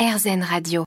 RZN 0.00 0.42
Radio. 0.42 0.84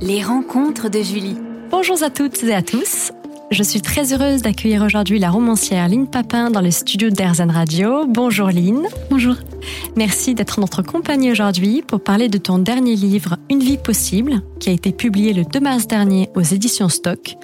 Les 0.00 0.22
rencontres 0.22 0.88
de 0.88 1.00
Julie. 1.02 1.36
Bonjour 1.72 2.00
à 2.04 2.10
toutes 2.10 2.40
et 2.44 2.54
à 2.54 2.62
tous. 2.62 3.10
Je 3.50 3.62
suis 3.64 3.82
très 3.82 4.12
heureuse 4.12 4.42
d'accueillir 4.42 4.82
aujourd'hui 4.82 5.18
la 5.18 5.30
romancière 5.30 5.88
Lynne 5.88 6.08
Papin 6.08 6.52
dans 6.52 6.60
le 6.60 6.70
studio 6.70 7.10
d'Airzen 7.10 7.50
Radio. 7.50 8.06
Bonjour 8.06 8.46
Lynne. 8.46 8.86
Bonjour. 9.10 9.34
Merci 9.96 10.36
d'être 10.36 10.60
en 10.60 10.62
notre 10.62 10.82
compagnie 10.82 11.32
aujourd'hui 11.32 11.82
pour 11.82 12.00
parler 12.00 12.28
de 12.28 12.38
ton 12.38 12.60
dernier 12.60 12.94
livre 12.94 13.38
Une 13.50 13.58
vie 13.58 13.78
possible, 13.78 14.40
qui 14.60 14.70
a 14.70 14.72
été 14.72 14.92
publié 14.92 15.32
le 15.32 15.42
2 15.44 15.58
mars 15.58 15.88
dernier 15.88 16.30
aux 16.36 16.42
éditions 16.42 16.88
Stock. 16.88 17.34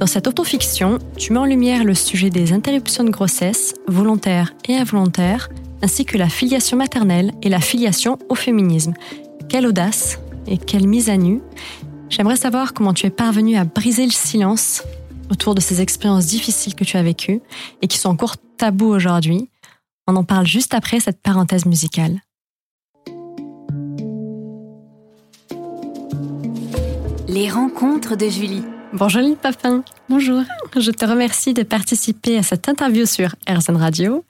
Dans 0.00 0.06
cette 0.06 0.26
autofiction, 0.28 0.98
tu 1.18 1.34
mets 1.34 1.40
en 1.40 1.44
lumière 1.44 1.84
le 1.84 1.94
sujet 1.94 2.30
des 2.30 2.54
interruptions 2.54 3.04
de 3.04 3.10
grossesse, 3.10 3.74
volontaires 3.86 4.54
et 4.66 4.76
involontaires, 4.76 5.50
ainsi 5.82 6.04
que 6.04 6.16
la 6.16 6.28
filiation 6.28 6.76
maternelle 6.76 7.32
et 7.42 7.48
la 7.48 7.60
filiation 7.60 8.18
au 8.28 8.34
féminisme. 8.34 8.94
Quelle 9.48 9.66
audace 9.66 10.18
et 10.46 10.58
quelle 10.58 10.86
mise 10.86 11.10
à 11.10 11.16
nu. 11.16 11.40
J'aimerais 12.08 12.36
savoir 12.36 12.74
comment 12.74 12.94
tu 12.94 13.06
es 13.06 13.10
parvenu 13.10 13.56
à 13.56 13.64
briser 13.64 14.04
le 14.04 14.12
silence 14.12 14.82
autour 15.30 15.54
de 15.54 15.60
ces 15.60 15.80
expériences 15.80 16.26
difficiles 16.26 16.74
que 16.74 16.84
tu 16.84 16.96
as 16.96 17.02
vécues 17.02 17.40
et 17.82 17.86
qui 17.86 17.98
sont 17.98 18.10
encore 18.10 18.36
tabous 18.56 18.88
aujourd'hui. 18.88 19.48
On 20.06 20.16
en 20.16 20.24
parle 20.24 20.46
juste 20.46 20.74
après 20.74 21.00
cette 21.00 21.20
parenthèse 21.22 21.66
musicale. 21.66 22.20
Les 27.26 27.50
rencontres 27.50 28.16
de 28.16 28.28
Julie. 28.28 28.62
Bonjour 28.92 29.22
Lynn 29.22 29.34
Papin. 29.34 29.82
Bonjour. 30.08 30.42
Je 30.76 30.90
te 30.92 31.04
remercie 31.04 31.52
de 31.52 31.64
participer 31.64 32.38
à 32.38 32.44
cette 32.44 32.68
interview 32.68 33.06
sur 33.06 33.34
RZN 33.48 33.76
Radio. 33.76 34.24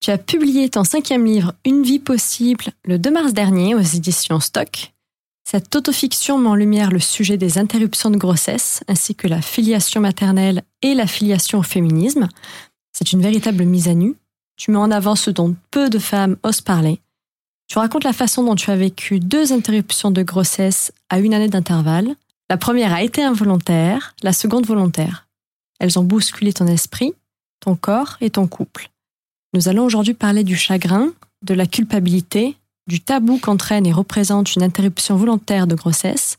Tu 0.00 0.10
as 0.10 0.16
publié 0.16 0.70
ton 0.70 0.82
cinquième 0.82 1.26
livre 1.26 1.52
Une 1.66 1.82
vie 1.82 1.98
possible 1.98 2.64
le 2.86 2.98
2 2.98 3.10
mars 3.10 3.34
dernier 3.34 3.74
aux 3.74 3.80
éditions 3.80 4.40
Stock. 4.40 4.94
Cette 5.44 5.76
autofiction 5.76 6.38
met 6.38 6.48
en 6.48 6.54
lumière 6.54 6.90
le 6.90 7.00
sujet 7.00 7.36
des 7.36 7.58
interruptions 7.58 8.08
de 8.08 8.16
grossesse, 8.16 8.82
ainsi 8.88 9.14
que 9.14 9.28
la 9.28 9.42
filiation 9.42 10.00
maternelle 10.00 10.62
et 10.80 10.94
la 10.94 11.06
filiation 11.06 11.58
au 11.58 11.62
féminisme. 11.62 12.28
C'est 12.94 13.12
une 13.12 13.20
véritable 13.20 13.64
mise 13.64 13.88
à 13.88 13.94
nu. 13.94 14.14
Tu 14.56 14.70
mets 14.70 14.78
en 14.78 14.90
avant 14.90 15.16
ce 15.16 15.30
dont 15.30 15.54
peu 15.70 15.90
de 15.90 15.98
femmes 15.98 16.38
osent 16.44 16.62
parler. 16.62 17.00
Tu 17.68 17.78
racontes 17.78 18.04
la 18.04 18.14
façon 18.14 18.42
dont 18.42 18.54
tu 18.54 18.70
as 18.70 18.76
vécu 18.76 19.20
deux 19.20 19.52
interruptions 19.52 20.10
de 20.10 20.22
grossesse 20.22 20.92
à 21.10 21.18
une 21.18 21.34
année 21.34 21.48
d'intervalle. 21.48 22.16
La 22.48 22.56
première 22.56 22.94
a 22.94 23.02
été 23.02 23.22
involontaire, 23.22 24.14
la 24.22 24.32
seconde 24.32 24.64
volontaire. 24.64 25.28
Elles 25.78 25.98
ont 25.98 26.04
bousculé 26.04 26.54
ton 26.54 26.66
esprit, 26.68 27.12
ton 27.60 27.76
corps 27.76 28.16
et 28.22 28.30
ton 28.30 28.46
couple. 28.46 28.90
Nous 29.52 29.68
allons 29.68 29.84
aujourd'hui 29.84 30.14
parler 30.14 30.44
du 30.44 30.56
chagrin, 30.56 31.12
de 31.42 31.54
la 31.54 31.66
culpabilité, 31.66 32.56
du 32.86 33.00
tabou 33.00 33.38
qu'entraîne 33.38 33.86
et 33.86 33.92
représente 33.92 34.54
une 34.54 34.62
interruption 34.62 35.16
volontaire 35.16 35.66
de 35.66 35.74
grossesse, 35.74 36.38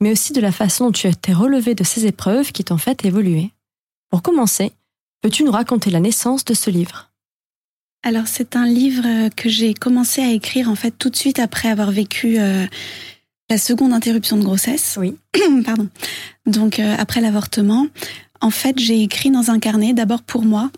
mais 0.00 0.10
aussi 0.10 0.32
de 0.32 0.40
la 0.40 0.52
façon 0.52 0.86
dont 0.86 0.92
tu 0.92 1.06
as 1.06 1.10
été 1.10 1.32
relevé 1.32 1.74
de 1.74 1.84
ces 1.84 2.06
épreuves 2.06 2.50
qui 2.50 2.64
t'ont 2.64 2.78
fait 2.78 3.04
évoluer. 3.04 3.50
Pour 4.10 4.22
commencer, 4.22 4.72
peux-tu 5.22 5.44
nous 5.44 5.52
raconter 5.52 5.90
la 5.90 6.00
naissance 6.00 6.44
de 6.44 6.54
ce 6.54 6.70
livre? 6.70 7.10
Alors 8.02 8.26
c'est 8.26 8.56
un 8.56 8.66
livre 8.66 9.28
que 9.36 9.48
j'ai 9.48 9.74
commencé 9.74 10.22
à 10.22 10.30
écrire 10.30 10.68
en 10.68 10.76
fait 10.76 10.92
tout 10.92 11.10
de 11.10 11.16
suite 11.16 11.40
après 11.40 11.68
avoir 11.68 11.90
vécu 11.90 12.38
euh, 12.38 12.66
la 13.50 13.58
seconde 13.58 13.92
interruption 13.92 14.36
de 14.36 14.44
grossesse. 14.44 14.96
Oui. 15.00 15.16
Pardon. 15.64 15.88
Donc 16.46 16.78
euh, 16.78 16.94
après 16.98 17.20
l'avortement, 17.20 17.86
en 18.40 18.50
fait 18.50 18.78
j'ai 18.78 19.02
écrit 19.02 19.30
dans 19.30 19.50
un 19.50 19.58
carnet 19.58 19.92
d'abord 19.92 20.22
pour 20.22 20.44
moi 20.44 20.70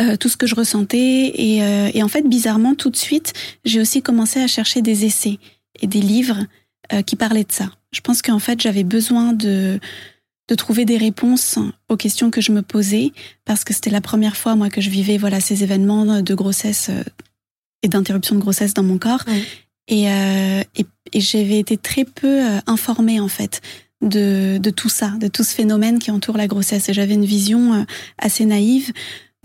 euh, 0.00 0.16
tout 0.16 0.28
ce 0.28 0.36
que 0.36 0.46
je 0.46 0.54
ressentais 0.54 1.32
et, 1.34 1.62
euh, 1.62 1.90
et, 1.94 2.02
en 2.02 2.08
fait 2.08 2.28
bizarrement 2.28 2.74
tout 2.74 2.90
de 2.90 2.96
suite 2.96 3.32
j'ai 3.64 3.80
aussi 3.80 4.02
commencé 4.02 4.40
à 4.40 4.46
chercher 4.48 4.82
des 4.82 5.04
essais 5.04 5.38
et 5.80 5.86
des 5.86 6.00
livres 6.00 6.44
euh, 6.92 7.02
qui 7.02 7.16
parlaient 7.16 7.44
de 7.44 7.52
ça. 7.52 7.70
Je 7.92 8.00
pense 8.00 8.20
qu'en 8.22 8.38
fait 8.38 8.60
j'avais 8.60 8.84
besoin 8.84 9.32
de 9.32 9.78
de 10.48 10.54
trouver 10.54 10.84
des 10.84 10.96
réponses 10.96 11.58
aux 11.88 11.96
questions 11.96 12.30
que 12.30 12.40
je 12.40 12.52
me 12.52 12.62
posais 12.62 13.12
parce 13.44 13.64
que 13.64 13.74
c'était 13.74 13.90
la 13.90 14.00
première 14.00 14.36
fois 14.36 14.54
moi 14.54 14.70
que 14.70 14.80
je 14.80 14.90
vivais 14.90 15.18
voilà 15.18 15.40
ces 15.40 15.62
événements 15.64 16.22
de 16.22 16.34
grossesse 16.34 16.88
euh, 16.90 17.02
et 17.82 17.88
d'interruption 17.88 18.36
de 18.36 18.40
grossesse 18.40 18.74
dans 18.74 18.82
mon 18.82 18.98
corps 18.98 19.24
Oui. 19.26 19.42
et, 19.88 20.10
euh, 20.10 20.62
et, 20.76 20.86
et 21.12 21.20
j'avais 21.20 21.58
été 21.58 21.76
très 21.76 22.04
peu 22.04 22.44
euh, 22.44 22.58
informée 22.66 23.18
en 23.20 23.28
fait 23.28 23.60
de, 24.02 24.58
de 24.58 24.70
tout 24.70 24.88
ça, 24.90 25.10
de 25.20 25.26
tout 25.26 25.42
ce 25.42 25.54
phénomène 25.54 25.98
qui 25.98 26.10
entoure 26.10 26.36
la 26.36 26.46
grossesse 26.46 26.88
et 26.88 26.92
j'avais 26.92 27.14
une 27.14 27.24
vision 27.24 27.86
assez 28.18 28.44
naïve 28.44 28.92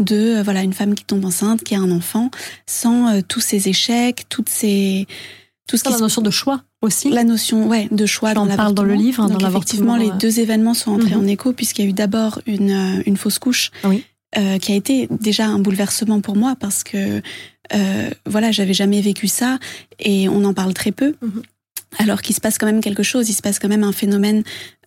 de 0.01 0.37
euh, 0.37 0.43
voilà 0.43 0.63
une 0.63 0.73
femme 0.73 0.95
qui 0.95 1.03
tombe 1.05 1.23
enceinte, 1.25 1.63
qui 1.63 1.75
a 1.75 1.79
un 1.79 1.91
enfant, 1.91 2.29
sans 2.67 3.07
euh, 3.09 3.21
tous 3.27 3.39
ces 3.41 3.69
échecs, 3.69 4.23
toutes 4.29 4.49
ces 4.49 5.07
tout 5.67 5.77
ce 5.77 5.83
qui 5.83 5.91
la 5.91 5.97
se- 5.97 6.01
notion 6.01 6.21
de 6.21 6.31
choix 6.31 6.63
aussi 6.81 7.09
la 7.11 7.23
notion 7.23 7.67
ouais 7.67 7.87
de 7.91 8.05
choix 8.05 8.29
Tu 8.29 8.35
dans 8.35 8.49
en 8.49 8.55
parles 8.57 8.73
dans 8.73 8.83
le 8.83 8.95
livre, 8.95 9.27
dans 9.27 9.37
Donc 9.37 9.43
effectivement 9.49 9.95
les 9.95 10.05
l'avortement, 10.07 10.17
deux 10.19 10.39
événements 10.39 10.73
sont 10.73 10.91
entrés 10.91 11.15
Mhm. 11.15 11.21
en 11.23 11.27
écho 11.27 11.53
puisqu'il 11.53 11.83
y 11.83 11.87
a 11.87 11.89
eu 11.89 11.93
d'abord 11.93 12.41
une 12.47 12.71
euh, 12.71 13.03
une 13.05 13.15
fausse 13.17 13.39
couche 13.39 13.71
Oui. 13.85 14.03
euh, 14.37 14.57
qui 14.57 14.71
a 14.73 14.75
été 14.75 15.07
déjà 15.11 15.45
un 15.45 15.59
bouleversement 15.59 16.19
pour 16.21 16.35
moi 16.35 16.55
parce 16.59 16.83
que 16.83 17.21
euh, 17.73 18.09
voilà 18.25 18.51
j'avais 18.51 18.73
jamais 18.73 18.99
vécu 19.01 19.27
ça 19.27 19.59
et 19.99 20.27
on 20.27 20.43
en 20.43 20.53
parle 20.53 20.73
très 20.73 20.91
peu. 20.91 21.15
Mhm. 21.21 21.41
Alors 21.99 22.21
qu'il 22.21 22.33
se 22.35 22.41
passe 22.41 22.57
quand 22.57 22.65
même 22.65 22.79
quelque 22.81 23.03
chose, 23.03 23.29
il 23.29 23.33
se 23.33 23.41
passe 23.41 23.59
quand 23.59 23.67
même 23.67 23.83
un 23.83 23.91
phénomène, 23.91 24.43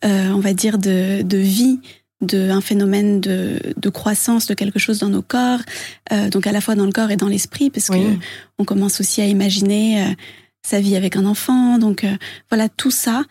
euh, 0.06 0.30
on 0.30 0.40
va 0.40 0.52
dire 0.54 0.78
de 0.78 1.20
de 1.22 1.36
vie 1.38 1.78
de 2.20 2.50
un 2.50 2.60
phénomène 2.60 3.20
de, 3.20 3.60
de 3.76 3.88
croissance 3.90 4.46
de 4.46 4.54
quelque 4.54 4.78
chose 4.78 5.00
dans 5.00 5.08
nos 5.10 5.22
corps, 5.22 5.60
euh, 6.12 6.28
donc 6.30 6.46
à 6.46 6.52
la 6.52 6.60
fois 6.60 6.74
dans 6.74 6.86
le 6.86 6.92
corps 6.92 7.10
et 7.10 7.16
dans 7.16 7.28
l'esprit, 7.28 7.70
parce 7.70 7.88
Oui. 7.90 8.00
que 8.02 8.24
on 8.58 8.64
commence 8.64 9.00
aussi 9.00 9.20
à 9.20 9.26
imaginer 9.26 10.02
euh, 10.02 10.06
sa 10.66 10.80
vie 10.80 10.96
avec 10.96 11.16
un 11.16 11.26
enfant. 11.26 11.76
Donc 11.78 12.04
euh, 12.04 12.16
voilà, 12.50 12.68
tout 12.70 12.90
ça 12.90 13.24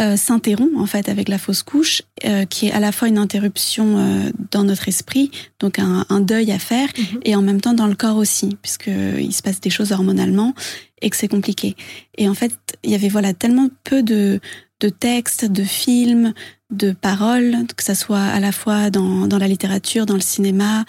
euh, 0.00 0.16
s'interrompt 0.16 0.76
en 0.78 0.86
fait 0.86 1.08
avec 1.10 1.28
la 1.28 1.36
fausse 1.36 1.62
couche, 1.62 2.02
euh, 2.24 2.46
qui 2.46 2.68
est 2.68 2.72
à 2.72 2.80
la 2.80 2.92
fois 2.92 3.08
une 3.08 3.18
interruption 3.18 3.98
euh, 3.98 4.30
dans 4.52 4.64
notre 4.64 4.88
esprit, 4.88 5.30
donc 5.60 5.78
un, 5.78 6.06
un 6.08 6.20
deuil 6.20 6.50
à 6.52 6.58
faire, 6.58 6.88
Mhm. 6.96 7.20
et 7.24 7.34
en 7.36 7.42
même 7.42 7.60
temps 7.60 7.74
dans 7.74 7.88
le 7.88 7.96
corps 7.96 8.16
aussi, 8.16 8.56
puisque 8.62 8.86
il 9.18 9.32
se 9.34 9.42
passe 9.42 9.60
des 9.60 9.70
choses 9.70 9.92
hormonalement 9.92 10.54
et 11.02 11.10
que 11.10 11.16
c'est 11.16 11.28
compliqué. 11.28 11.76
Et 12.16 12.28
en 12.28 12.34
fait, 12.34 12.52
il 12.84 12.90
y 12.90 12.94
avait 12.94 13.08
voilà 13.08 13.34
tellement 13.34 13.68
peu 13.84 14.02
de 14.02 14.40
de 14.80 14.88
textes, 14.88 15.44
de 15.44 15.64
films, 15.64 16.32
de 16.70 16.92
paroles, 16.92 17.56
que 17.76 17.82
ça 17.82 17.94
soit 17.94 18.20
à 18.20 18.38
la 18.40 18.52
fois 18.52 18.90
dans, 18.90 19.26
dans 19.26 19.38
la 19.38 19.48
littérature, 19.48 20.04
dans 20.06 20.14
le 20.14 20.20
cinéma, 20.20 20.84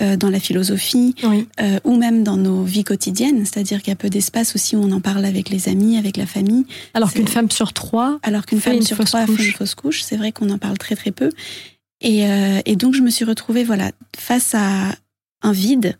euh, 0.00 0.16
dans 0.16 0.30
la 0.30 0.38
philosophie, 0.40 1.14
Oui. 1.24 1.46
euh, 1.60 1.78
ou 1.84 1.96
même 1.96 2.22
dans 2.24 2.36
nos 2.36 2.62
vies 2.62 2.84
quotidiennes, 2.84 3.44
c'est-à-dire 3.44 3.80
qu'il 3.82 3.88
y 3.88 3.92
a 3.92 3.96
peu 3.96 4.08
d'espace 4.10 4.54
aussi 4.54 4.76
où 4.76 4.80
on 4.82 4.92
en 4.92 5.00
parle 5.00 5.24
avec 5.24 5.50
les 5.50 5.68
amis, 5.68 5.98
avec 5.98 6.16
la 6.16 6.26
famille, 6.26 6.64
Alors 6.94 7.12
qu'une 7.12 7.28
femme 7.28 7.50
sur 7.50 7.72
trois, 7.72 8.18
alors 8.22 8.46
qu'une 8.46 8.60
Fait 8.60 8.70
femme 8.70 8.82
sur 8.82 8.98
trois 9.04 9.26
fait 9.26 9.32
couche. 9.32 9.46
une 9.48 9.52
fausse 9.54 9.74
couche. 9.74 10.02
C'est 10.02 10.16
vrai 10.16 10.30
qu'on 10.32 10.48
en 10.50 10.58
parle 10.58 10.78
très 10.78 10.94
très 10.96 11.10
peu. 11.10 11.30
Et, 12.00 12.28
euh, 12.28 12.60
et 12.64 12.76
donc 12.76 12.94
je 12.94 13.00
me 13.02 13.10
suis 13.10 13.24
retrouvée 13.24 13.64
voilà 13.64 13.90
face 14.16 14.54
à 14.54 14.94
un 15.42 15.52
vide 15.52 15.96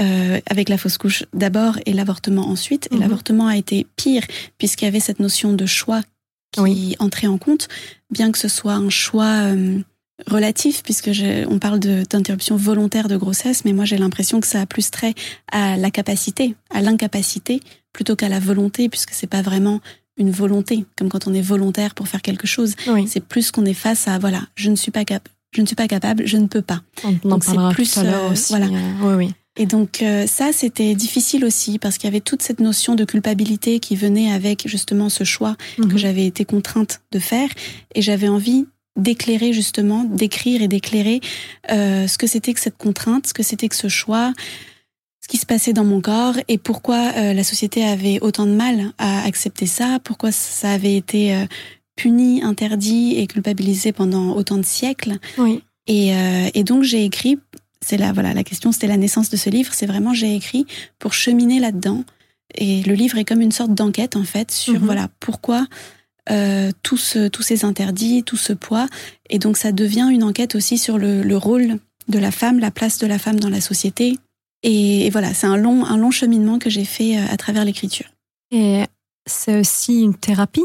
euh, 0.00 0.40
avec 0.50 0.68
la 0.68 0.78
fausse 0.78 0.98
couche 0.98 1.24
d'abord 1.34 1.78
et 1.86 1.92
l'avortement 1.92 2.48
ensuite. 2.48 2.88
Et 2.90 2.94
Mhm. 2.96 3.00
l'avortement 3.02 3.46
a 3.46 3.56
été 3.56 3.86
pire 3.96 4.22
puisqu'il 4.58 4.86
y 4.86 4.88
avait 4.88 5.00
cette 5.00 5.20
notion 5.20 5.52
de 5.52 5.66
choix 5.66 6.00
qui 6.54 6.60
Oui. 6.60 6.96
entrait 6.98 7.26
en 7.26 7.38
compte, 7.38 7.68
bien 8.10 8.30
que 8.32 8.38
ce 8.38 8.48
soit 8.48 8.74
un 8.74 8.88
choix 8.90 9.52
euh, 9.52 9.78
relatif 10.28 10.82
puisque 10.82 11.12
je- 11.12 11.44
on 11.48 11.58
parle 11.58 11.80
d'interruption 11.80 12.56
volontaire 12.56 13.08
de 13.08 13.16
grossesse, 13.16 13.64
mais 13.64 13.72
moi 13.72 13.84
j'ai 13.84 13.98
l'impression 13.98 14.40
que 14.40 14.46
ça 14.46 14.60
a 14.60 14.66
plus 14.66 14.90
trait 14.90 15.14
à 15.50 15.76
la 15.76 15.90
capacité, 15.90 16.54
à 16.70 16.80
l'incapacité, 16.80 17.60
plutôt 17.92 18.14
qu'à 18.16 18.28
la 18.28 18.38
volonté, 18.40 18.88
puisque 18.88 19.10
c'est 19.12 19.26
pas 19.26 19.42
vraiment 19.42 19.80
une 20.16 20.30
volonté, 20.30 20.84
comme 20.96 21.08
quand 21.08 21.26
on 21.26 21.34
est 21.34 21.40
volontaire 21.42 21.94
pour 21.94 22.06
faire 22.06 22.22
quelque 22.22 22.46
chose. 22.46 22.74
oui, 22.86 23.08
C'est 23.08 23.20
plus 23.24 23.50
qu'on 23.50 23.64
est 23.64 23.74
face 23.74 24.06
à 24.06 24.18
voilà, 24.18 24.42
je 24.54 24.70
ne 24.70 24.76
suis 24.76 24.92
pas 24.92 25.04
capable, 25.04 25.30
je 25.52 25.60
ne 25.60 25.66
suis 25.66 25.76
pas 25.76 25.88
capable, 25.88 26.26
je 26.26 26.36
ne 26.36 26.46
peux 26.46 26.62
pas. 26.62 26.82
on 27.02 27.08
en 27.08 27.28
Donc, 27.30 27.44
c'est 27.44 27.56
plus, 27.74 27.90
tout 27.92 28.00
à 28.00 28.04
euh, 28.04 28.30
aussi. 28.30 28.50
voilà. 28.52 28.66
euh, 28.66 28.92
oui, 29.02 29.14
oui. 29.26 29.34
Et 29.56 29.66
donc 29.66 30.02
euh, 30.02 30.26
ça, 30.26 30.52
c'était 30.52 30.94
difficile 30.94 31.44
aussi 31.44 31.78
parce 31.78 31.96
qu'il 31.96 32.08
y 32.08 32.12
avait 32.12 32.20
toute 32.20 32.42
cette 32.42 32.60
notion 32.60 32.96
de 32.96 33.04
culpabilité 33.04 33.78
qui 33.78 33.94
venait 33.94 34.32
avec 34.32 34.66
justement 34.66 35.08
ce 35.08 35.22
choix 35.24 35.56
que 35.76 35.82
Mhm. 35.84 35.96
j'avais 35.96 36.26
été 36.26 36.44
contrainte 36.44 37.00
de 37.12 37.18
faire, 37.20 37.48
et 37.94 38.02
j'avais 38.02 38.28
envie 38.28 38.66
d'éclairer 38.96 39.52
justement, 39.52 40.04
d'écrire 40.04 40.62
et 40.62 40.68
d'éclairer 40.68 41.20
euh, 41.70 42.06
ce 42.08 42.18
que 42.18 42.26
c'était 42.26 42.52
que 42.54 42.60
cette 42.60 42.76
contrainte, 42.78 43.26
ce 43.28 43.34
que 43.34 43.42
c'était 43.42 43.68
que 43.68 43.76
ce 43.76 43.88
choix, 43.88 44.32
ce 45.20 45.28
qui 45.28 45.36
se 45.36 45.46
passait 45.46 45.72
dans 45.72 45.84
mon 45.84 46.00
corps 46.00 46.36
et 46.48 46.58
pourquoi 46.58 47.12
euh, 47.16 47.32
la 47.32 47.44
société 47.44 47.84
avait 47.84 48.20
autant 48.20 48.46
de 48.46 48.52
mal 48.52 48.92
à 48.98 49.24
accepter 49.24 49.66
ça, 49.66 49.98
pourquoi 50.04 50.32
ça 50.32 50.70
avait 50.72 50.96
été 50.96 51.34
euh, 51.34 51.46
puni, 51.96 52.42
interdit 52.42 53.14
et 53.16 53.26
culpabilisé 53.26 53.92
pendant 53.92 54.34
autant 54.36 54.58
de 54.58 54.64
siècles. 54.64 55.18
Oui. 55.38 55.62
Et, 55.86 56.14
euh, 56.14 56.48
et 56.54 56.64
donc 56.64 56.82
j'ai 56.82 57.04
écrit, 57.04 57.38
c'est 57.84 57.96
là, 57.96 58.12
voilà, 58.12 58.32
la 58.34 58.44
question 58.44 58.72
c'était 58.72 58.86
la 58.86 58.96
naissance 58.96 59.30
de 59.30 59.36
ce 59.36 59.50
livre, 59.50 59.72
c'est 59.74 59.86
vraiment 59.86 60.14
j'ai 60.14 60.34
écrit 60.34 60.66
pour 60.98 61.12
cheminer 61.12 61.60
là-dedans. 61.60 62.04
Et 62.56 62.82
le 62.82 62.94
livre 62.94 63.18
est 63.18 63.24
comme 63.24 63.40
une 63.40 63.52
sorte 63.52 63.74
d'enquête 63.74 64.16
en 64.16 64.24
fait 64.24 64.50
sur 64.50 64.74
Mhm. 64.74 64.84
voilà 64.84 65.08
pourquoi 65.20 65.66
euh, 66.30 66.70
tout 66.82 66.96
ce, 66.96 67.28
tous 67.28 67.42
ces 67.42 67.64
interdits, 67.64 68.22
tout 68.22 68.36
ce 68.36 68.52
poids. 68.52 68.86
Et 69.28 69.38
donc 69.38 69.56
ça 69.56 69.72
devient 69.72 70.08
une 70.10 70.22
enquête 70.22 70.54
aussi 70.54 70.78
sur 70.78 70.96
le, 70.98 71.22
le 71.22 71.36
rôle 71.36 71.78
de 72.08 72.18
la 72.18 72.30
femme, 72.30 72.58
la 72.58 72.70
place 72.70 72.98
de 72.98 73.06
la 73.06 73.18
femme 73.18 73.40
dans 73.40 73.50
la 73.50 73.60
société 73.60 74.16
Et, 74.62 75.10
voilà, 75.10 75.34
c'est 75.34 75.46
un 75.46 75.56
long, 75.58 75.84
un 75.84 75.98
long 75.98 76.10
cheminement 76.10 76.58
que 76.58 76.70
j'ai 76.70 76.84
fait 76.86 77.18
à 77.18 77.36
travers 77.36 77.64
l'écriture. 77.64 78.06
Et 78.50 78.84
c'est 79.26 79.60
aussi 79.60 80.02
une 80.02 80.14
thérapie 80.14 80.64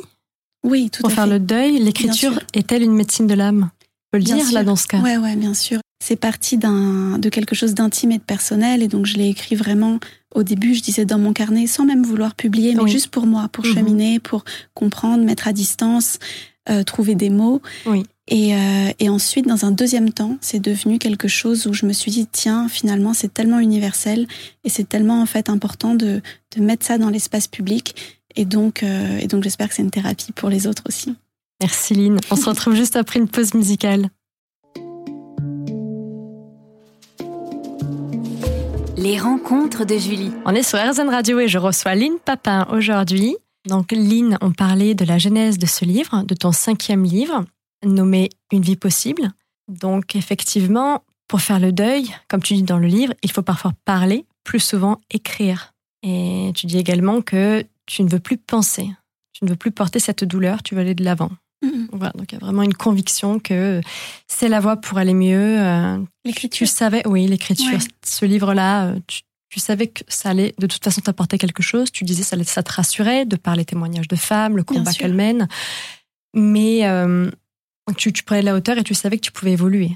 Oui, 0.64 0.90
tout 0.90 1.02
Pour 1.02 1.12
faire 1.12 1.28
le 1.28 1.40
deuil, 1.40 1.80
l'écriture 1.80 2.40
est-elle 2.54 2.84
une 2.84 2.94
médecine 2.94 3.28
de 3.28 3.34
l'âme? 3.36 3.70
Peut 4.12 4.18
le 4.18 4.24
dire 4.24 4.52
là 4.52 4.64
dans 4.64 4.76
ce 4.76 4.88
cas 4.88 5.00
Ouais, 5.00 5.18
ouais, 5.18 5.36
bien 5.36 5.54
sûr. 5.54 5.80
C'est 6.04 6.16
parti 6.16 6.58
de 6.58 7.30
quelque 7.30 7.56
chose 7.56 7.74
d'intime 7.74 8.12
et 8.12 8.18
de 8.18 8.24
personnel, 8.24 8.82
et 8.82 8.88
donc 8.88 9.06
je 9.06 9.18
l'ai 9.18 9.28
écrit 9.28 9.56
vraiment 9.56 10.00
au 10.34 10.44
début, 10.44 10.74
je 10.76 10.82
disais 10.82 11.06
dans 11.06 11.20
mon 11.20 11.34
carnet, 11.34 11.68
sans 11.68 11.86
même 11.86 12.04
vouloir 12.04 12.36
publier, 12.36 12.76
mais 12.76 12.90
juste 12.90 13.10
pour 13.10 13.26
moi, 13.26 13.50
pour 13.52 13.66
mhm. 13.66 13.74
cheminer, 13.74 14.20
pour 14.20 14.46
comprendre, 14.74 15.24
mettre 15.24 15.48
à 15.48 15.54
distance, 15.54 16.20
euh, 16.70 16.84
trouver 16.84 17.16
des 17.16 17.30
mots. 17.30 17.62
Oui. 17.86 18.04
Et, 18.28 18.56
euh, 18.56 18.92
et, 19.00 19.10
ensuite, 19.10 19.48
dans 19.48 19.66
un 19.66 19.72
deuxième 19.72 20.14
temps, 20.14 20.38
c'est 20.40 20.60
devenu 20.60 21.00
quelque 21.00 21.28
chose 21.28 21.66
où 21.66 21.74
je 21.74 21.88
me 21.88 21.94
suis 21.94 22.12
dit, 22.12 22.28
tiens, 22.32 22.70
finalement, 22.70 23.16
c'est 23.16 23.34
tellement 23.34 23.60
universel 23.60 24.28
et 24.64 24.70
c'est 24.70 24.88
tellement 24.88 25.20
en 25.20 25.26
fait 25.26 25.50
important 25.50 25.96
de, 25.96 26.22
de 26.56 26.62
mettre 26.62 26.86
ça 26.86 27.00
dans 27.00 27.10
l'espace 27.10 27.48
public. 27.48 27.96
Et 28.36 28.46
donc, 28.46 28.84
euh, 28.84 29.18
et 29.18 29.28
donc 29.28 29.44
j'espère 29.44 29.68
que 29.70 29.74
c'est 29.74 29.82
une 29.82 29.90
thérapie 29.90 30.32
pour 30.32 30.50
les 30.50 30.68
autres 30.68 30.84
aussi. 30.88 31.16
Merci 31.62 31.94
Lynn. 31.94 32.20
On 32.32 32.36
se 32.38 32.48
retrouve 32.48 32.74
juste 32.74 32.96
après 32.96 33.20
une 33.20 33.28
pause 33.28 33.54
musicale. 33.54 34.10
Les 38.96 39.20
rencontres 39.20 39.86
de 39.86 39.98
Julie. 39.98 40.32
On 40.46 40.56
est 40.56 40.64
sur 40.64 40.80
RZN 40.80 41.10
Radio 41.10 41.40
et 41.40 41.48
je 41.48 41.58
reçois 41.58 41.96
Lynn 41.96 42.18
Papin 42.24 42.66
aujourd'hui. 42.72 43.36
Donc 43.68 43.92
Lynn, 43.92 44.38
on 44.42 44.52
parlait 44.52 44.96
de 44.96 45.04
la 45.04 45.18
genèse 45.18 45.58
de 45.58 45.66
ce 45.66 45.84
livre, 45.84 46.24
de 46.24 46.34
ton 46.34 46.52
cinquième 46.52 47.04
livre, 47.04 47.44
nommé 47.86 48.30
Une 48.52 48.62
vie 48.62 48.78
possible. 48.78 49.32
Donc 49.68 50.16
effectivement, 50.16 51.04
pour 51.28 51.42
faire 51.42 51.60
le 51.60 51.72
deuil, 51.72 52.10
comme 52.30 52.42
tu 52.42 52.54
dis 52.54 52.64
dans 52.64 52.80
le 52.80 52.88
livre, 52.88 53.14
il 53.22 53.32
faut 53.32 53.42
parfois 53.42 53.74
parler, 53.86 54.26
plus 54.44 54.60
souvent 54.60 55.00
écrire. 55.12 55.74
Et 56.04 56.52
tu 56.56 56.66
dis 56.66 56.78
également 56.78 57.22
que 57.22 57.66
tu 57.86 58.04
ne 58.04 58.10
veux 58.10 58.20
plus 58.20 58.38
penser, 58.38 58.90
tu 59.34 59.44
ne 59.44 59.50
veux 59.50 59.56
plus 59.56 59.72
porter 59.72 60.00
cette 60.00 60.24
douleur, 60.24 60.64
tu 60.64 60.76
veux 60.76 60.82
aller 60.82 60.96
de 60.96 61.04
l'avant. 61.04 61.32
Voilà, 61.92 62.14
donc 62.16 62.32
il 62.32 62.36
y 62.36 62.38
a 62.38 62.40
vraiment 62.40 62.64
une 62.64 62.74
conviction 62.74 63.40
que 63.40 63.82
c'est 64.28 64.48
la 64.48 64.60
voie 64.60 64.78
pour 64.78 64.98
aller 64.98 65.14
mieux. 65.14 65.60
Euh, 65.60 65.98
l'écriture. 66.24 66.58
Tu 66.58 66.66
savais, 66.66 67.06
oui, 67.06 67.28
l'écriture. 67.28 67.78
Ce 68.06 68.26
livre-là, 68.26 68.88
euh, 68.88 69.00
tu, 69.08 69.60
savais 69.60 69.88
que 69.88 70.04
ça 70.08 70.30
allait 70.30 70.54
de 70.58 70.68
toute 70.68 70.84
façon 70.84 71.02
t'apporter 71.02 71.38
quelque 71.38 71.62
chose. 71.62 71.92
Tu 71.92 72.06
disais 72.06 72.24
ça, 72.24 72.42
ça 72.44 72.64
te 72.64 72.72
rassurait 72.72 73.26
de 73.26 73.36
par 73.36 73.56
les 73.56 73.66
témoignages 73.66 74.08
de 74.08 74.16
femmes, 74.16 74.56
le 74.56 74.64
combat 74.64 74.94
qu'elles 74.94 75.14
mènent. 75.14 75.48
Mais 76.34 76.88
euh, 76.88 77.30
tu, 77.98 78.14
tu 78.14 78.24
prenais 78.24 78.42
de 78.42 78.46
la 78.46 78.56
hauteur 78.56 78.78
et 78.78 78.84
tu 78.84 78.94
savais 78.94 79.18
que 79.18 79.24
tu 79.24 79.32
pouvais 79.32 79.52
évoluer. 79.52 79.92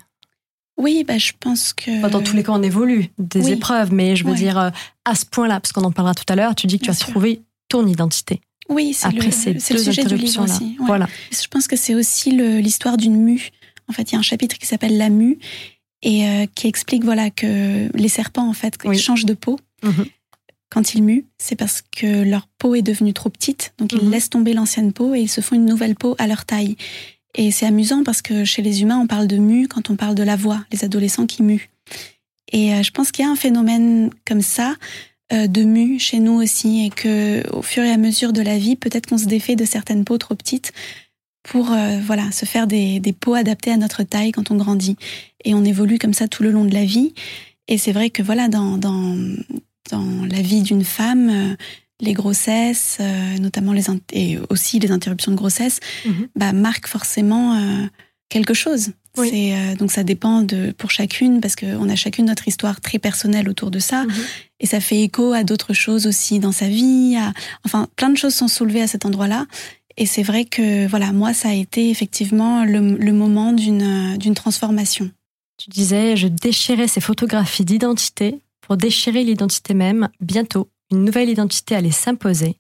Oui, 0.76 1.06
bah, 1.08 1.18
je 1.18 1.32
pense 1.40 1.72
que. 1.72 2.10
dans 2.10 2.24
tous 2.24 2.36
les 2.36 2.44
cas, 2.44 2.52
on 2.52 2.64
évolue 2.64 3.12
des 3.20 3.52
épreuves, 3.52 3.94
mais 3.94 4.16
je 4.16 4.26
veux 4.26 4.34
dire, 4.34 4.72
à 5.06 5.16
ce 5.16 5.26
point-là, 5.26 5.60
parce 5.60 5.72
qu'on 5.72 5.84
en 5.84 5.92
parlera 5.92 6.16
tout 6.16 6.26
à 6.28 6.36
l'heure, 6.36 6.56
tu 6.56 6.68
dis 6.68 6.80
que 6.80 6.86
tu 6.86 6.90
as 6.90 6.96
trouvé 6.96 7.44
ton 7.70 7.86
identité. 7.88 8.42
Oui, 8.70 8.94
c'est 8.94 9.12
le, 9.12 9.80
sujet 9.80 10.06
du 10.06 10.16
livre 10.16 10.44
aussi. 10.44 10.78
Voilà. 10.80 11.08
Je 11.32 11.48
pense 11.48 11.68
que 11.68 11.76
c'est 11.76 11.96
aussi 11.96 12.32
l'histoire 12.32 12.98
d'une 12.98 13.18
mue. 13.18 13.50
En 13.90 13.94
fait, 13.94 14.12
il 14.12 14.14
y 14.14 14.16
a 14.16 14.20
un 14.20 14.24
chapitre 14.24 14.58
qui 14.58 14.66
s'appelle 14.66 14.98
La 14.98 15.10
mue 15.10 15.38
et 16.02 16.28
euh, 16.28 16.46
qui 16.54 16.68
explique 16.68 17.04
voilà 17.04 17.30
que 17.30 17.90
les 17.96 18.10
serpents 18.10 18.48
en 18.48 18.54
fait 18.54 18.78
changent 18.98 19.26
de 19.26 19.34
peau. 19.34 19.60
Mhm. 19.84 20.06
Quand 20.70 20.96
ils 20.96 21.04
muent, 21.04 21.26
c'est 21.38 21.56
parce 21.56 21.84
que 21.96 22.24
leur 22.24 22.48
peau 22.58 22.74
est 22.74 22.82
devenue 22.82 23.14
trop 23.14 23.30
petite, 23.30 23.74
donc 23.78 23.94
ils 23.94 24.04
mhm. 24.04 24.12
laissent 24.12 24.30
tomber 24.30 24.54
l'ancienne 24.54 24.92
peau 24.92 25.14
et 25.14 25.22
ils 25.22 25.30
se 25.30 25.42
font 25.42 25.56
une 25.56 25.66
nouvelle 25.66 25.96
peau 25.96 26.16
à 26.18 26.28
leur 26.28 26.46
taille. 26.46 26.78
Et 27.36 27.52
c'est 27.52 27.66
amusant 27.66 28.04
parce 28.04 28.22
que 28.22 28.44
chez 28.44 28.62
les 28.62 28.82
humains, 28.82 29.00
on 29.00 29.08
parle 29.08 29.28
de 29.28 29.38
mue 29.38 29.68
quand 29.68 29.90
on 29.90 29.96
parle 29.96 30.16
de 30.16 30.24
la 30.24 30.36
voix, 30.36 30.64
les 30.72 30.84
adolescents 30.84 31.26
qui 31.26 31.44
muent. 31.44 31.70
Et 32.52 32.74
euh, 32.74 32.84
je 32.84 32.92
pense 32.92 33.12
qu'il 33.12 33.26
y 33.26 33.28
a 33.28 33.32
un 33.32 33.36
phénomène 33.36 34.12
comme 34.26 34.42
ça 34.42 34.76
de 35.34 35.64
mue 35.64 36.00
chez 36.00 36.20
nous 36.20 36.42
aussi 36.42 36.86
et 36.86 36.90
que 36.90 37.48
au 37.52 37.62
fur 37.62 37.84
et 37.84 37.92
à 37.92 37.98
mesure 37.98 38.34
de 38.34 38.42
la 38.42 38.58
vie, 38.58 38.76
peut-être 38.76 39.08
qu'on 39.08 39.18
se 39.18 39.26
défait 39.26 39.56
de 39.56 39.66
certaines 39.66 40.06
peaux 40.06 40.18
trop 40.18 40.36
petites 40.36 40.72
pour 41.44 41.72
euh, 41.72 42.00
voilà 42.02 42.32
se 42.32 42.46
faire 42.46 42.68
des, 42.68 43.02
peaux 43.20 43.36
adaptées 43.36 43.72
à 43.72 43.78
notre 43.78 44.04
taille 44.04 44.32
quand 44.32 44.50
on 44.52 44.56
grandit. 44.56 44.96
Et 45.44 45.54
on 45.54 45.64
évolue 45.64 46.00
comme 46.00 46.14
ça 46.14 46.28
tout 46.28 46.42
le 46.42 46.52
long 46.52 46.66
de 46.66 46.74
la 46.74 46.86
vie. 46.86 47.14
Et 47.68 47.78
c'est 47.78 47.92
vrai 47.92 48.10
que 48.10 48.24
voilà 48.24 48.48
dans 48.48 48.78
dans, 48.78 49.18
dans 49.92 50.26
la 50.26 50.42
vie 50.42 50.62
d'une 50.62 50.84
femme 50.84 51.30
euh, 51.30 51.56
les 52.00 52.14
grossesses 52.14 53.00
notamment 53.40 53.72
les 53.72 53.86
et 54.12 54.38
aussi 54.50 54.80
les 54.80 54.92
interruptions 54.92 55.32
de 55.32 55.38
grossesse 55.38 55.80
bah, 56.36 56.52
marquent 56.52 56.88
forcément 56.88 57.58
quelque 58.28 58.54
chose 58.54 58.92
c'est 59.16 59.56
euh, 59.56 59.76
donc 59.76 59.92
ça 59.92 60.04
dépend 60.04 60.42
de 60.42 60.72
pour 60.72 60.90
chacune 60.90 61.40
parce 61.40 61.56
qu'on 61.56 61.88
a 61.90 61.96
chacune 61.96 62.26
notre 62.26 62.48
histoire 62.48 62.82
très 62.82 62.98
personnelle 62.98 63.48
autour 63.48 63.70
de 63.70 63.80
ça 63.80 64.06
mhm. 64.06 64.14
et 64.60 64.66
ça 64.66 64.80
fait 64.80 65.02
écho 65.02 65.34
à 65.34 65.44
d'autres 65.44 65.74
choses 65.74 66.08
aussi 66.08 66.40
dans 66.40 66.52
sa 66.52 66.68
vie. 66.68 67.16
enfin, 67.66 67.88
plein 67.96 68.10
de 68.10 68.18
choses 68.18 68.34
sont 68.34 68.48
soulevées 68.48 68.82
à 68.82 68.88
cet 68.88 69.06
endroit-là. 69.06 69.46
Et 69.96 70.06
c'est 70.06 70.24
vrai 70.24 70.46
que 70.46 70.88
voilà, 70.88 71.12
moi, 71.12 71.34
ça 71.34 71.50
a 71.50 71.54
été 71.54 71.90
effectivement 71.90 72.66
le, 72.66 72.82
moment 73.12 73.54
d'une 73.54 74.18
d'une 74.18 74.34
transformation. 74.34 75.12
Tu 75.58 75.70
disais, 75.70 76.16
je 76.16 76.28
déchirais 76.28 76.88
ces 76.88 77.02
photographies 77.02 77.66
d'identité 77.66 78.40
pour 78.62 78.76
déchirer 78.76 79.24
l'identité 79.24 79.76
même. 79.76 80.10
Bientôt, 80.20 80.70
une 80.92 81.04
nouvelle 81.04 81.30
identité 81.30 81.76
allait 81.76 81.92
s'imposer. 81.92 82.58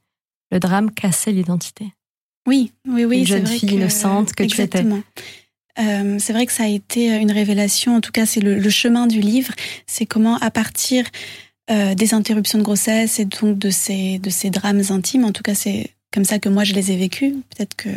Le 0.51 0.59
drame 0.59 0.91
cassait 0.91 1.31
l'identité. 1.31 1.88
Oui, 2.47 2.71
oui, 2.88 3.06
oui. 3.06 3.19
Une 3.19 3.25
jeune 3.25 3.47
fille 3.47 3.71
innocente 3.71 4.33
que 4.33 4.44
tu 4.44 4.61
étais. 4.61 4.85
Euh, 5.79 6.17
c'est 6.19 6.33
vrai 6.33 6.45
que 6.45 6.51
ça 6.51 6.63
a 6.63 6.67
été 6.67 7.07
une 7.17 7.31
révélation, 7.31 7.95
en 7.95 8.01
tout 8.01 8.11
cas 8.11 8.25
c'est 8.25 8.41
le, 8.41 8.69
chemin 8.69 9.07
du 9.07 9.21
livre, 9.21 9.53
c'est 9.87 10.05
comment 10.05 10.37
à 10.37 10.51
partir 10.51 11.05
euh, 11.71 11.95
des 11.95 12.13
interruptions 12.13 12.59
de 12.59 12.63
grossesse 12.63 13.19
et 13.19 13.25
donc 13.25 13.57
de 13.57 13.69
ces, 13.69 14.19
de 14.19 14.29
ces 14.29 14.51
drames 14.51 14.83
intimes, 14.89 15.25
en 15.25 15.31
tout 15.31 15.41
cas 15.41 15.55
c'est 15.55 15.95
comme 16.13 16.25
ça 16.25 16.37
que 16.37 16.49
moi 16.49 16.63
je 16.63 16.73
les 16.73 16.91
ai 16.91 16.97
vécus, 16.97 17.33
peut-être 17.55 17.75
que 17.75 17.89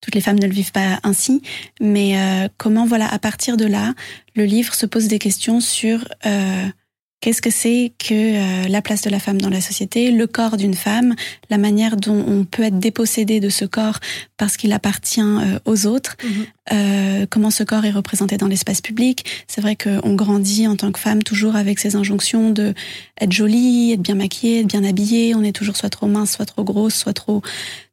toutes 0.00 0.14
les 0.14 0.22
femmes 0.22 0.38
ne 0.38 0.46
le 0.46 0.52
vivent 0.52 0.72
pas 0.72 0.98
ainsi, 1.02 1.42
mais 1.80 2.18
euh, 2.18 2.48
comment 2.56 2.86
voilà 2.86 3.12
à 3.12 3.18
partir 3.18 3.58
de 3.58 3.66
là, 3.66 3.92
le 4.34 4.44
livre 4.44 4.74
se 4.74 4.86
pose 4.86 5.06
des 5.08 5.18
questions 5.18 5.60
sur 5.60 6.08
Qu'est-ce 7.20 7.40
que 7.40 7.50
c'est 7.50 7.92
que 7.98 8.12
euh, 8.12 8.68
la 8.68 8.82
place 8.82 9.00
de 9.00 9.08
la 9.08 9.18
femme 9.18 9.40
dans 9.40 9.48
la 9.48 9.62
société, 9.62 10.10
le 10.10 10.26
corps 10.26 10.58
d'une 10.58 10.74
femme, 10.74 11.14
la 11.48 11.56
manière 11.56 11.96
dont 11.96 12.22
on 12.28 12.44
peut 12.44 12.62
être 12.62 12.78
dépossédé 12.78 13.40
de 13.40 13.48
ce 13.48 13.64
corps 13.64 13.98
parce 14.36 14.58
qu'il 14.58 14.72
appartient 14.72 15.22
euh, 15.22 15.58
aux 15.64 15.86
autres, 15.86 16.16
mhm. 16.22 16.46
euh, 16.72 17.26
comment 17.30 17.50
ce 17.50 17.64
corps 17.64 17.86
est 17.86 17.90
représenté 17.90 18.36
dans 18.36 18.48
l'espace 18.48 18.82
public. 18.82 19.24
C'est 19.48 19.62
vrai 19.62 19.76
qu'on 19.76 20.14
grandit 20.14 20.68
en 20.68 20.76
tant 20.76 20.92
que 20.92 20.98
femme 20.98 21.22
toujours 21.22 21.56
avec 21.56 21.78
ces 21.78 21.96
injonctions 21.96 22.50
de 22.50 22.74
être 23.18 23.32
jolie, 23.32 23.92
être 23.92 24.02
bien 24.02 24.14
maquillée, 24.14 24.60
être 24.60 24.68
bien 24.68 24.84
habillée. 24.84 25.34
On 25.34 25.42
est 25.42 25.52
toujours 25.52 25.78
soit 25.78 25.90
trop 25.90 26.06
mince, 26.06 26.32
soit 26.32 26.46
trop 26.46 26.64
grosse, 26.64 26.94
soit 26.94 27.14
trop 27.14 27.40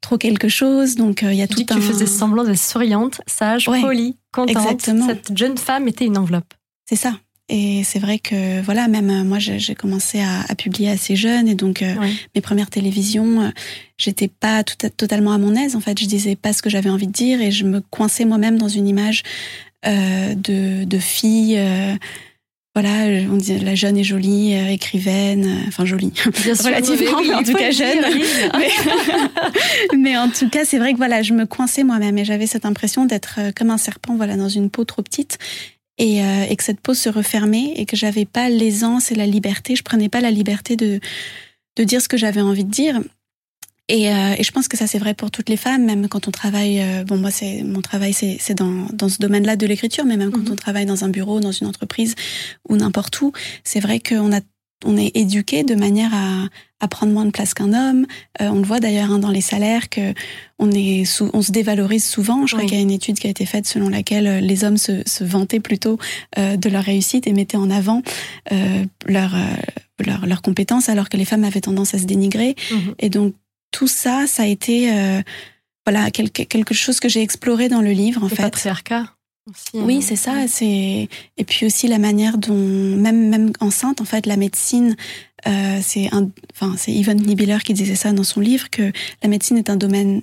trop 0.02 0.18
quelque 0.18 0.50
chose. 0.50 0.96
Donc 0.96 1.22
il 1.22 1.36
y 1.36 1.42
a 1.42 1.48
tout 1.48 1.56
dis 1.56 1.66
que 1.66 1.74
Tu 1.76 1.82
faisais 1.82 2.08
semblant 2.08 2.44
d'être 2.44 2.60
souriante, 2.60 3.22
sage, 3.26 3.66
polie, 3.66 4.18
contente. 4.34 4.82
Cette 4.82 5.36
jeune 5.36 5.58
femme 5.58 5.88
était 5.88 6.06
une 6.06 6.18
enveloppe. 6.18 6.54
C'est 6.90 6.98
ça. 6.98 7.14
Et 7.56 7.84
c'est 7.84 8.00
vrai 8.00 8.18
que 8.18 8.62
voilà, 8.62 8.88
même 8.88 9.12
euh, 9.12 9.24
moi, 9.24 9.38
j'ai 9.38 9.76
commencé 9.76 10.20
à, 10.20 10.42
à, 10.50 10.56
publier 10.56 10.90
assez 10.90 11.16
jeune, 11.16 11.48
et 11.48 11.54
donc 11.54 11.84
euh, 11.84 11.94
mes 12.34 12.42
premières 12.42 12.72
télévisions, 12.72 13.42
euh, 13.44 13.50
j'étais 13.96 14.28
pas 14.28 14.64
tout, 14.64 14.76
totalement 14.98 15.34
à 15.34 15.38
mon 15.38 15.54
aise. 15.54 15.76
En 15.76 15.80
fait, 15.80 16.00
je 16.00 16.08
disais 16.08 16.36
pas 16.36 16.52
ce 16.52 16.64
que 16.64 16.72
j'avais 16.72 16.90
envie 16.90 17.06
de 17.06 17.12
dire, 17.12 17.42
et 17.42 17.52
je 17.52 17.66
me 17.66 17.80
coinçais 17.80 18.26
moi-même 18.26 18.58
dans 18.58 18.70
une 18.70 18.88
image 18.88 19.22
euh, 19.86 20.34
de, 20.34 20.84
de 20.86 20.98
fille. 20.98 21.62
voilà, 22.74 23.22
on 23.32 23.38
dit 23.38 23.60
la 23.60 23.76
jeune 23.76 23.98
et 23.98 24.04
jolie 24.04 24.56
écrivaine, 24.74 25.48
enfin 25.68 25.86
jolie, 25.86 26.12
Bien 26.44 26.54
relativement, 26.60 27.22
mais, 27.22 27.36
en 27.36 27.44
tout 27.44 27.54
cas 27.54 27.70
jeune. 27.70 28.04
mais, 28.58 29.96
mais, 29.96 30.18
en 30.18 30.30
tout 30.30 30.50
cas, 30.50 30.66
c'est 30.66 30.80
vrai 30.80 30.94
que 30.94 30.98
voilà, 30.98 31.22
je 31.22 31.34
me 31.34 31.46
coinçais 31.46 31.84
moi-même 31.84 32.18
et 32.18 32.26
j'avais 32.26 32.48
cette 32.48 32.66
impression 32.66 33.06
d'être 33.06 33.40
comme 33.56 33.70
un 33.70 33.78
serpent, 33.78 34.16
voilà, 34.16 34.38
dans 34.38 34.50
une 34.50 34.72
peau 34.72 34.86
trop 34.86 35.04
petite 35.04 35.38
et, 35.98 36.24
euh, 36.24 36.46
et, 36.50 36.56
que 36.56 36.64
cette 36.64 36.80
peau 36.80 36.94
se 36.94 37.10
refermait 37.10 37.74
et 37.76 37.86
que 37.86 37.96
j'avais 37.96 38.26
pas 38.26 38.50
l'aisance 38.50 39.12
et 39.12 39.16
la 39.16 39.28
liberté, 39.28 39.76
je 39.76 39.84
prenais 39.84 40.10
pas 40.10 40.22
la 40.22 40.32
liberté 40.32 40.76
de, 40.76 41.00
de 41.76 41.84
dire 41.84 42.02
ce 42.02 42.08
que 42.08 42.18
j'avais 42.18 42.42
envie 42.42 42.66
de 42.66 42.72
dire. 42.72 43.02
Et, 43.90 44.10
euh, 44.12 44.36
et, 44.38 44.44
je 44.44 44.52
pense 44.52 44.68
que 44.68 44.78
ça 44.78 44.88
c'est 44.88 44.98
vrai 44.98 45.14
pour 45.14 45.30
toutes 45.30 45.50
les 45.50 45.58
femmes, 45.58 45.84
même 45.86 46.08
quand 46.08 46.28
on 46.28 46.32
travaille. 46.32 46.82
Euh, 46.82 47.04
bon, 47.04 47.18
moi 47.18 47.32
c'est 47.32 47.64
mon 47.64 47.82
travail, 47.82 48.14
c'est 48.14 48.54
dans, 48.54 48.88
dans 48.94 49.10
ce 49.10 49.18
domaine-là 49.20 49.56
de 49.56 49.68
l'écriture, 49.68 50.06
mais 50.06 50.18
même 50.18 50.32
quand 50.32 50.40
mhm. 50.40 50.54
on 50.54 50.56
travaille 50.56 50.86
dans 50.86 51.04
un 51.04 51.10
bureau, 51.10 51.42
dans 51.42 51.52
une 51.52 51.68
entreprise 51.68 52.16
ou 52.70 52.78
n'importe 52.78 53.20
où, 53.22 53.34
c'est 53.64 53.82
vrai 53.82 54.00
qu'on 54.00 54.32
a 54.34 54.40
on 54.86 54.98
est 54.98 55.16
éduqué 55.16 55.64
de 55.64 55.76
manière 55.76 56.14
à, 56.14 56.48
à 56.80 56.88
prendre 56.88 57.14
moins 57.14 57.26
de 57.26 57.32
place 57.32 57.54
qu'un 57.54 57.74
homme. 57.74 58.06
Euh, 58.42 58.50
on 58.50 58.56
le 58.56 58.64
voit 58.64 58.80
d'ailleurs 58.80 59.12
hein, 59.12 59.20
dans 59.20 59.32
les 59.32 59.42
salaires 59.42 59.90
que 59.90 60.14
on 60.60 60.72
est 60.72 61.04
on 61.34 61.42
se 61.42 61.52
dévalorise 61.52 62.04
souvent. 62.04 62.46
Je 62.46 62.56
crois 62.56 62.68
qu'il 62.68 62.78
y 62.78 62.80
a 62.80 62.84
une 62.84 62.92
étude 62.92 63.18
qui 63.18 63.28
a 63.28 63.30
été 63.30 63.46
faite 63.46 63.66
selon 63.66 63.90
laquelle 63.90 64.28
euh, 64.28 64.40
les 64.40 64.64
hommes 64.64 64.78
se, 64.78 65.02
se 65.06 65.24
vantaient 65.24 65.62
plutôt 65.62 65.98
euh, 66.38 66.58
de 66.58 66.70
leur 66.70 66.84
réussite 66.84 67.26
et 67.26 67.34
mettaient 67.34 67.58
en 67.58 67.70
avant 67.70 68.02
euh, 68.52 68.84
leur, 69.06 69.36
leur, 70.06 70.26
leur 70.26 70.42
compétences, 70.42 70.90
alors 70.90 71.10
que 71.10 71.18
les 71.18 71.26
femmes 71.26 71.46
avaient 71.46 71.62
tendance 71.62 71.94
à 71.94 72.00
se 72.00 72.06
dénigrer. 72.06 72.56
Mhm. 72.72 72.96
Et 73.00 73.10
donc 73.10 73.34
tout 73.72 73.88
ça, 73.88 74.26
ça 74.28 74.44
a 74.44 74.46
été 74.46 74.92
voilà 75.86 76.12
quelque, 76.12 76.44
quelque 76.44 76.74
chose 76.74 77.00
que 77.00 77.10
j'ai 77.10 77.22
exploré 77.22 77.70
dans 77.70 77.82
le 77.82 77.92
livre 77.92 78.22
en 78.24 78.28
le 78.28 78.36
fait. 78.36 78.44
Patriarcat. 78.44 79.14
Oui, 79.74 80.02
c'est 80.02 80.16
ça. 80.16 80.48
C'est 80.48 81.10
et 81.38 81.44
puis 81.44 81.66
aussi 81.66 81.88
la 81.88 82.00
manière 82.00 82.38
dont 82.38 82.54
même 82.56 83.30
même 83.30 83.52
enceinte, 83.60 84.00
en 84.02 84.06
fait, 84.06 84.26
la 84.26 84.38
médecine, 84.38 84.96
euh, 85.48 85.80
c'est 85.82 86.08
un, 86.14 86.30
enfin 86.54 86.76
c'est 86.78 86.92
Yvonne 86.92 87.22
Nibiller 87.22 87.58
qui 87.64 87.74
disait 87.74 87.96
ça 87.96 88.14
dans 88.14 88.24
son 88.24 88.40
livre 88.40 88.70
que 88.70 88.92
la 89.22 89.30
médecine 89.30 89.58
est 89.58 89.70
un 89.70 89.76
domaine 89.76 90.22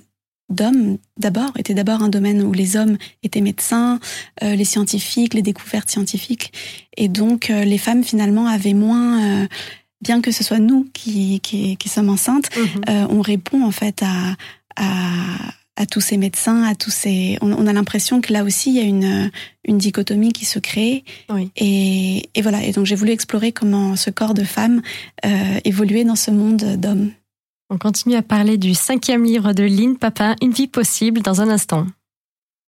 d'hommes 0.49 0.97
d'abord, 1.17 1.51
était 1.57 1.73
d'abord 1.73 2.01
un 2.01 2.09
domaine 2.09 2.41
où 2.43 2.51
les 2.51 2.75
hommes 2.75 2.97
étaient 3.23 3.39
médecins, 3.41 3.99
euh, 4.43 4.55
les 4.55 4.65
scientifiques, 4.65 5.33
les 5.33 5.41
découvertes 5.43 5.89
scientifiques, 5.89 6.51
et 6.97 7.07
donc 7.07 7.49
euh, 7.49 7.63
les 7.63 7.77
femmes 7.77 8.03
finalement 8.03 8.47
avaient 8.47 8.73
moins, 8.73 9.43
euh, 9.43 9.47
bien 10.01 10.19
que 10.19 10.31
ce 10.31 10.43
soit 10.43 10.59
nous 10.59 10.89
qui, 10.93 11.39
qui, 11.39 11.77
qui 11.77 11.87
sommes 11.87 12.09
enceintes, 12.09 12.49
Mhm. 12.57 13.07
on 13.11 13.21
répond 13.21 13.63
en 13.63 13.71
fait 13.71 14.03
à, 14.03 14.35
à, 14.75 15.53
à 15.81 15.85
tous 15.87 15.99
ces 16.01 16.17
médecins, 16.17 16.63
à 16.63 16.75
tous 16.75 16.91
ces, 16.91 17.37
on, 17.41 17.51
on 17.51 17.65
a 17.65 17.73
l'impression 17.73 18.21
que 18.21 18.31
là 18.31 18.43
aussi 18.43 18.69
il 18.69 18.75
y 18.75 18.79
a 18.79 18.83
une, 18.83 19.31
une 19.65 19.77
dichotomie 19.79 20.31
qui 20.31 20.45
se 20.45 20.59
crée, 20.59 21.03
Oui. 21.29 21.49
et, 21.55 22.29
et 22.35 22.41
voilà, 22.43 22.63
et 22.63 22.71
donc 22.71 22.85
j'ai 22.85 22.95
voulu 22.95 23.11
explorer 23.11 23.51
comment 23.51 23.95
ce 23.95 24.09
corps 24.11 24.33
de 24.35 24.43
femme 24.43 24.81
euh, 25.25 25.59
évoluait 25.65 26.03
dans 26.05 26.15
ce 26.15 26.29
monde 26.31 26.63
d'hommes. 26.77 27.11
On 27.71 27.77
continue 27.77 28.15
à 28.15 28.21
parler 28.21 28.57
du 28.57 28.73
cinquième 28.75 29.23
livre 29.23 29.53
de 29.53 29.63
Lynn 29.63 29.97
Papin, 29.97 30.35
Une 30.41 30.51
vie 30.51 30.67
possible, 30.67 31.21
dans 31.21 31.41
un 31.41 31.49
instant. 31.49 31.87